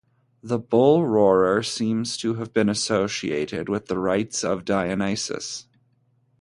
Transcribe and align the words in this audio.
The 0.41 0.57
bull-roarer 0.57 1.61
seems 1.61 2.17
to 2.17 2.33
have 2.33 2.51
been 2.53 2.69
associated 2.69 3.69
with 3.69 3.85
the 3.85 3.99
rites 3.99 4.43
of 4.43 4.65
Dionysus. 4.65 5.67